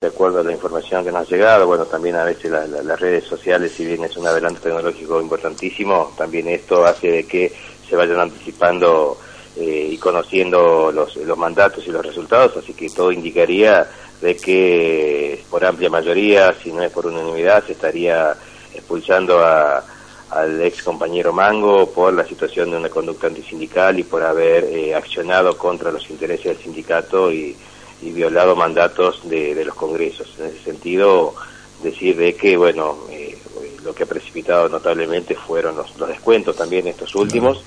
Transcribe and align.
De 0.00 0.06
acuerdo 0.06 0.38
a 0.38 0.44
la 0.44 0.52
información 0.52 1.04
que 1.04 1.10
nos 1.10 1.26
ha 1.26 1.28
llegado, 1.28 1.66
bueno, 1.66 1.84
también 1.84 2.14
a 2.14 2.22
veces 2.22 2.52
las 2.52 3.00
redes 3.00 3.24
sociales, 3.24 3.72
si 3.72 3.84
bien 3.84 4.04
es 4.04 4.16
un 4.16 4.28
adelanto 4.28 4.60
tecnológico 4.60 5.20
importantísimo, 5.20 6.12
también 6.16 6.46
esto 6.46 6.86
hace 6.86 7.10
de 7.10 7.26
que 7.26 7.52
se 7.88 7.96
vayan 7.96 8.20
anticipando 8.20 9.18
eh, 9.56 9.88
y 9.90 9.98
conociendo 9.98 10.92
los, 10.92 11.16
los 11.16 11.36
mandatos 11.36 11.84
y 11.84 11.90
los 11.90 12.06
resultados, 12.06 12.56
así 12.58 12.74
que 12.74 12.90
todo 12.90 13.10
indicaría 13.10 13.90
de 14.20 14.36
que 14.36 15.44
por 15.50 15.64
amplia 15.64 15.90
mayoría, 15.90 16.54
si 16.62 16.70
no 16.70 16.80
es 16.84 16.92
por 16.92 17.06
unanimidad, 17.06 17.64
se 17.66 17.72
estaría 17.72 18.36
expulsando 18.72 19.40
a, 19.40 19.82
al 20.30 20.62
ex 20.62 20.84
compañero 20.84 21.32
Mango 21.32 21.90
por 21.90 22.14
la 22.14 22.24
situación 22.24 22.70
de 22.70 22.76
una 22.76 22.88
conducta 22.88 23.26
antisindical 23.26 23.98
y 23.98 24.04
por 24.04 24.22
haber 24.22 24.62
eh, 24.62 24.94
accionado 24.94 25.58
contra 25.58 25.90
los 25.90 26.08
intereses 26.08 26.44
del 26.44 26.58
sindicato 26.58 27.32
y 27.32 27.56
y 28.02 28.10
violado 28.10 28.54
mandatos 28.54 29.28
de, 29.28 29.64
los 29.64 29.74
congresos. 29.74 30.28
En 30.38 30.46
ese 30.46 30.62
sentido, 30.62 31.34
decir 31.82 32.16
de 32.16 32.34
que, 32.34 32.56
bueno, 32.56 32.98
eh, 33.10 33.36
lo 33.84 33.94
que 33.94 34.04
ha 34.04 34.06
precipitado 34.06 34.68
notablemente 34.68 35.34
fueron 35.34 35.76
los, 35.76 35.96
descuentos 36.08 36.56
también 36.56 36.86
estos 36.86 37.14
últimos 37.14 37.62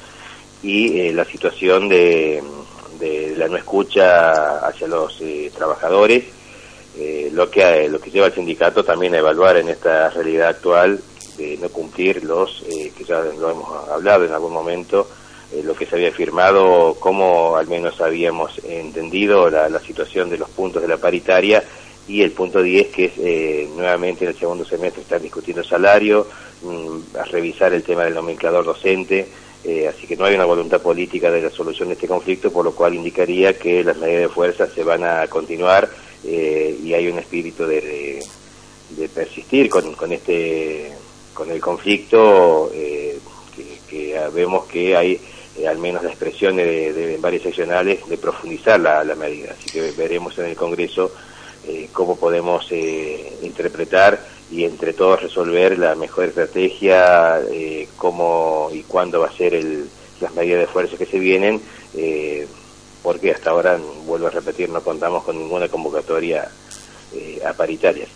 y 0.64 1.00
eh, 1.00 1.14
la 1.14 1.26
situación 1.26 1.90
de, 1.90 2.42
de, 3.00 3.36
la 3.36 3.48
no 3.48 3.58
escucha 3.58 4.66
hacia 4.66 4.88
los 4.88 5.20
eh, 5.22 5.52
trabajadores, 5.56 6.26
lo, 7.32 7.50
que, 7.50 7.88
lo 7.90 8.00
que 8.00 8.12
lleva 8.12 8.28
al 8.28 8.34
sindicato 8.34 8.84
también 8.84 9.16
a 9.16 9.20
evaluar 9.20 9.58
en 9.58 9.70
esta 9.70 10.10
realidad 10.10 10.50
actual 10.50 11.00
de 11.38 11.58
no 11.58 11.70
cumplir 11.70 12.24
los, 12.26 12.64
que 12.68 13.04
ya 13.08 13.22
lo 13.22 13.50
hemos 13.50 13.90
hablado 13.90 14.26
en 14.26 14.34
algún 14.34 14.52
momento, 14.52 15.08
eh, 15.54 15.64
lo 15.64 15.76
que 15.76 15.86
se 15.86 15.96
había 15.96 16.12
firmado, 16.12 16.96
cómo 16.98 17.58
al 17.58 17.68
menos 17.68 18.00
habíamos 18.00 18.58
entendido 18.64 19.50
la, 19.50 19.80
situación 19.80 20.30
de 20.30 20.38
los 20.38 20.50
puntos 20.50 20.82
de 20.82 20.88
la 20.88 20.96
paritaria 20.96 21.62
y 22.08 22.22
el 22.22 22.32
punto 22.32 22.62
10 22.62 22.88
que 22.88 23.06
es 23.06 23.12
eh, 23.18 23.70
nuevamente 23.76 24.24
en 24.24 24.32
el 24.32 24.38
segundo 24.38 24.64
semestre 24.64 25.02
están 25.02 25.22
discutiendo 25.22 25.62
salario, 25.62 26.26
mm, 26.64 27.18
a 27.18 27.26
revisar 27.26 27.74
el 27.74 27.84
tema 27.84 28.06
del 28.06 28.14
nomenclador 28.14 28.64
docente, 28.64 29.28
eh, 29.66 29.90
así 29.90 30.08
que 30.08 30.16
no 30.16 30.24
hay 30.24 30.36
una 30.36 30.46
voluntad 30.46 30.82
política 30.82 31.30
de 31.30 31.42
la 31.42 31.50
solución 31.50 31.90
de 31.90 31.96
este 31.96 32.08
conflicto, 32.08 32.50
por 32.52 32.64
lo 32.64 32.74
cual 32.74 32.96
indicaría 32.96 33.58
que 33.58 33.84
las 33.84 33.98
medidas 33.98 34.22
de 34.22 34.30
fuerza 34.30 34.68
se 34.68 34.86
van 34.86 35.04
a 35.04 35.28
continuar 35.28 35.90
y 36.24 36.94
hay 36.94 37.08
un 37.08 37.18
espíritu 37.18 37.66
de, 37.66 38.24
persistir 39.14 39.70
con, 39.70 39.96
con, 39.96 40.12
este 40.12 40.94
con 41.34 41.50
el 41.50 41.60
conflicto 41.60 42.72
que, 42.72 43.18
que 43.90 44.20
vemos 44.32 44.66
que 44.66 44.96
hay 44.96 45.20
eh, 45.58 45.68
al 45.68 45.78
menos 45.78 46.04
la 46.04 46.10
expresión 46.10 46.56
de, 46.56 47.18
varias 47.20 47.44
seccionales 47.44 48.08
de 48.08 48.18
profundizar 48.18 48.80
la, 48.80 49.04
medida. 49.16 49.54
Así 49.58 49.70
que 49.70 49.92
veremos 49.92 50.38
en 50.40 50.46
el 50.46 50.56
Congreso 50.56 51.12
eh, 51.68 51.90
cómo 51.92 52.16
podemos 52.16 52.66
eh, 52.72 53.38
interpretar 53.42 54.20
y 54.50 54.64
entre 54.64 54.94
todos 54.94 55.22
resolver 55.22 55.78
la 55.78 55.96
mejor 55.96 56.26
estrategia, 56.26 57.40
cómo 57.98 58.70
y 58.74 58.84
cuándo 58.84 59.22
va 59.22 59.28
a 59.28 59.32
ser 59.32 59.54
el, 59.54 59.90
las 60.20 60.34
medidas 60.34 60.60
de 60.60 60.68
fuerza 60.68 60.98
que 60.98 61.06
se 61.06 61.20
vienen, 61.20 61.62
porque 63.02 63.32
hasta 63.32 63.52
ahora, 63.52 63.80
vuelvo 64.06 64.28
a 64.28 64.32
repetir, 64.32 64.68
no 64.68 64.82
contamos 64.82 65.24
con 65.24 65.38
ninguna 65.38 65.70
convocatoria 65.70 66.52
a 67.46 67.54
paritarias. 67.54 68.10